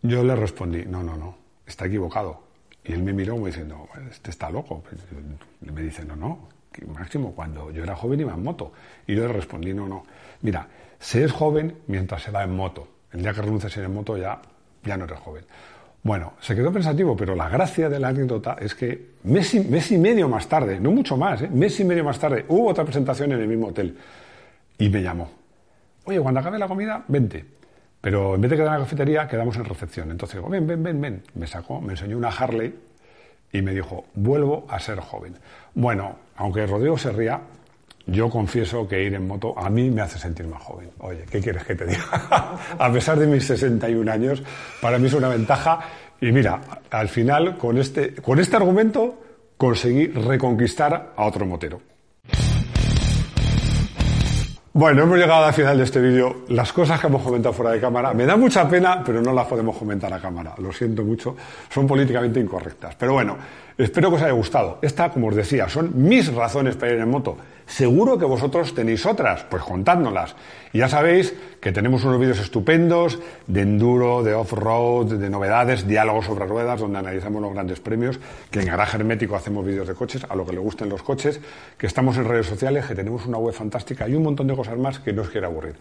Yo 0.00 0.24
le 0.24 0.34
respondí, 0.34 0.86
no, 0.86 1.02
no, 1.02 1.18
no, 1.18 1.36
está 1.66 1.84
equivocado. 1.84 2.40
Y 2.82 2.92
él 2.92 3.02
me 3.02 3.12
miró 3.12 3.34
como 3.34 3.48
diciendo, 3.48 3.90
este 4.10 4.30
está 4.30 4.48
loco. 4.48 4.82
Y 5.60 5.70
me 5.70 5.82
dice, 5.82 6.06
no, 6.06 6.16
no, 6.16 6.48
máximo 6.86 7.32
cuando 7.34 7.70
yo 7.70 7.82
era 7.82 7.96
joven 7.96 8.20
iba 8.20 8.34
en 8.34 8.42
moto. 8.42 8.72
Y 9.06 9.14
yo 9.14 9.26
le 9.26 9.32
respondí, 9.32 9.74
no, 9.74 9.88
no. 9.88 10.04
Mira, 10.42 10.66
se 10.98 11.24
es 11.24 11.32
joven 11.32 11.78
mientras 11.86 12.22
se 12.22 12.30
va 12.30 12.44
en 12.44 12.54
moto. 12.54 12.88
El 13.12 13.22
día 13.22 13.32
que 13.32 13.40
ir 13.40 13.84
en 13.84 13.94
moto 13.94 14.16
ya, 14.16 14.40
ya 14.84 14.96
no 14.96 15.04
eres 15.04 15.18
joven. 15.18 15.44
Bueno, 16.02 16.34
se 16.40 16.54
quedó 16.54 16.72
pensativo, 16.72 17.16
pero 17.16 17.34
la 17.34 17.48
gracia 17.48 17.88
de 17.88 17.98
la 17.98 18.08
anécdota 18.08 18.56
es 18.60 18.74
que 18.74 19.14
mes 19.24 19.54
y, 19.54 19.60
mes 19.60 19.90
y 19.90 19.98
medio 19.98 20.28
más 20.28 20.48
tarde, 20.48 20.78
no 20.78 20.90
mucho 20.90 21.16
más, 21.16 21.42
¿eh? 21.42 21.50
mes 21.52 21.78
y 21.80 21.84
medio 21.84 22.04
más 22.04 22.18
tarde, 22.18 22.44
hubo 22.48 22.68
otra 22.68 22.84
presentación 22.84 23.32
en 23.32 23.40
el 23.40 23.48
mismo 23.48 23.68
hotel 23.68 23.96
y 24.78 24.88
me 24.88 25.02
llamó. 25.02 25.28
Oye, 26.04 26.20
cuando 26.20 26.40
acabe 26.40 26.58
la 26.58 26.68
comida, 26.68 27.04
vente. 27.08 27.44
Pero 28.00 28.36
en 28.36 28.40
vez 28.40 28.50
de 28.50 28.56
quedar 28.56 28.74
en 28.74 28.80
la 28.80 28.84
cafetería, 28.84 29.28
quedamos 29.28 29.56
en 29.56 29.64
recepción. 29.64 30.10
Entonces 30.10 30.36
digo, 30.36 30.48
ven, 30.48 30.66
ven, 30.66 30.82
ven, 30.82 31.00
ven. 31.00 31.22
Me 31.34 31.46
sacó, 31.46 31.80
me 31.80 31.94
enseñó 31.94 32.16
una 32.16 32.28
Harley 32.28 32.74
y 33.52 33.62
me 33.62 33.72
dijo, 33.72 34.04
vuelvo 34.14 34.66
a 34.68 34.78
ser 34.78 35.00
joven. 35.00 35.34
Bueno, 35.74 36.16
aunque 36.36 36.66
Rodrigo 36.66 36.98
se 36.98 37.12
ría, 37.12 37.40
yo 38.06 38.30
confieso 38.30 38.88
que 38.88 39.02
ir 39.02 39.14
en 39.14 39.26
moto 39.26 39.58
a 39.58 39.68
mí 39.68 39.90
me 39.90 40.00
hace 40.00 40.18
sentir 40.18 40.46
más 40.46 40.62
joven. 40.62 40.90
Oye, 40.98 41.24
¿qué 41.30 41.40
quieres 41.40 41.64
que 41.64 41.74
te 41.74 41.86
diga? 41.86 42.58
a 42.78 42.92
pesar 42.92 43.18
de 43.18 43.26
mis 43.26 43.46
61 43.46 44.10
años, 44.10 44.42
para 44.80 44.98
mí 44.98 45.06
es 45.06 45.14
una 45.14 45.28
ventaja. 45.28 45.80
Y 46.20 46.32
mira, 46.32 46.60
al 46.90 47.08
final, 47.08 47.56
con 47.58 47.78
este, 47.78 48.14
con 48.14 48.40
este 48.40 48.56
argumento, 48.56 49.22
conseguí 49.56 50.06
reconquistar 50.06 51.12
a 51.16 51.24
otro 51.26 51.44
motero. 51.44 51.80
Bueno, 54.72 55.02
hemos 55.02 55.16
llegado 55.16 55.46
al 55.46 55.54
final 55.54 55.78
de 55.78 55.84
este 55.84 55.98
vídeo. 55.98 56.42
Las 56.48 56.72
cosas 56.74 57.00
que 57.00 57.06
hemos 57.06 57.22
comentado 57.22 57.54
fuera 57.54 57.72
de 57.72 57.80
cámara 57.80 58.12
me 58.12 58.26
da 58.26 58.36
mucha 58.36 58.68
pena, 58.68 59.02
pero 59.04 59.22
no 59.22 59.32
las 59.32 59.46
podemos 59.46 59.76
comentar 59.76 60.12
a 60.12 60.20
cámara. 60.20 60.54
Lo 60.58 60.72
siento 60.72 61.02
mucho, 61.02 61.36
son 61.70 61.86
políticamente 61.86 62.38
incorrectas. 62.38 62.94
Pero 62.94 63.14
bueno, 63.14 63.36
espero 63.84 64.10
que 64.10 64.16
os 64.16 64.22
haya 64.22 64.32
gustado. 64.32 64.78
Esta, 64.82 65.10
como 65.10 65.28
os 65.28 65.36
decía, 65.36 65.68
son 65.68 65.92
mis 65.94 66.32
razones 66.34 66.76
para 66.76 66.92
ir 66.92 66.98
en 66.98 67.08
moto. 67.08 67.36
Seguro 67.66 68.18
que 68.18 68.24
vosotros 68.24 68.74
tenéis 68.74 69.04
otras, 69.06 69.44
pues 69.44 69.62
contádnoslas. 69.62 70.34
Y 70.72 70.78
ya 70.78 70.88
sabéis 70.88 71.34
que 71.60 71.70
tenemos 71.70 72.02
unos 72.04 72.18
vídeos 72.18 72.40
estupendos 72.40 73.18
de 73.46 73.60
enduro, 73.60 74.22
de 74.22 74.34
off-road, 74.34 75.14
de 75.14 75.30
novedades, 75.30 75.86
diálogos 75.86 76.26
sobre 76.26 76.46
ruedas, 76.46 76.80
donde 76.80 76.98
analizamos 76.98 77.42
los 77.42 77.52
grandes 77.52 77.78
premios, 77.78 78.18
que 78.50 78.60
en 78.60 78.66
Garaje 78.66 78.96
Hermético 78.96 79.36
hacemos 79.36 79.64
vídeos 79.64 79.86
de 79.86 79.94
coches, 79.94 80.26
a 80.28 80.34
lo 80.34 80.44
que 80.44 80.52
le 80.52 80.58
gusten 80.58 80.88
los 80.88 81.02
coches, 81.02 81.40
que 81.76 81.86
estamos 81.86 82.16
en 82.16 82.24
redes 82.24 82.46
sociales, 82.46 82.86
que 82.86 82.94
tenemos 82.94 83.26
una 83.26 83.38
web 83.38 83.54
fantástica 83.54 84.08
y 84.08 84.14
un 84.14 84.24
montón 84.24 84.46
de 84.46 84.56
cosas 84.56 84.78
más 84.78 84.98
que 84.98 85.12
no 85.12 85.22
os 85.22 85.28
quiero 85.28 85.46
aburrir. 85.46 85.76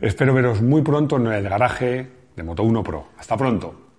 Espero 0.00 0.34
veros 0.34 0.60
muy 0.60 0.82
pronto 0.82 1.16
en 1.16 1.26
el 1.28 1.48
garaje 1.48 2.08
de 2.34 2.42
Moto 2.42 2.64
1 2.64 2.82
Pro. 2.82 3.06
Hasta 3.18 3.36
pronto. 3.36 3.89